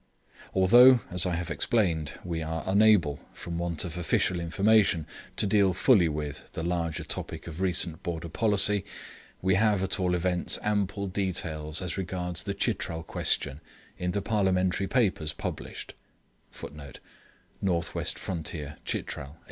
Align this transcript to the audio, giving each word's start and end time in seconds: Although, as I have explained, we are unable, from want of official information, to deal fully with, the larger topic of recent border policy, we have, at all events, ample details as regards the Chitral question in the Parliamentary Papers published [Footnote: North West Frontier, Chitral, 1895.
Although, 0.55 1.01
as 1.11 1.27
I 1.27 1.35
have 1.35 1.51
explained, 1.51 2.13
we 2.25 2.41
are 2.41 2.63
unable, 2.65 3.19
from 3.33 3.59
want 3.59 3.85
of 3.85 3.99
official 3.99 4.39
information, 4.39 5.05
to 5.35 5.45
deal 5.45 5.75
fully 5.75 6.09
with, 6.09 6.51
the 6.53 6.63
larger 6.63 7.03
topic 7.03 7.45
of 7.45 7.61
recent 7.61 8.01
border 8.01 8.27
policy, 8.27 8.83
we 9.43 9.53
have, 9.53 9.83
at 9.83 9.99
all 9.99 10.15
events, 10.15 10.57
ample 10.63 11.05
details 11.05 11.83
as 11.83 11.99
regards 11.99 12.41
the 12.41 12.55
Chitral 12.55 13.03
question 13.05 13.61
in 13.99 14.09
the 14.09 14.23
Parliamentary 14.23 14.87
Papers 14.87 15.33
published 15.33 15.93
[Footnote: 16.49 16.97
North 17.61 17.93
West 17.93 18.17
Frontier, 18.17 18.77
Chitral, 18.85 19.35
1895. 19.37 19.39